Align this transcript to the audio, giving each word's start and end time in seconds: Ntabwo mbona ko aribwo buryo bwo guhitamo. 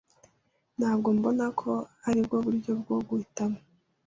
Ntabwo 0.77 1.07
mbona 1.17 1.45
ko 1.59 1.71
aribwo 2.09 2.35
buryo 2.45 2.71
bwo 2.81 2.97
guhitamo. 3.07 3.59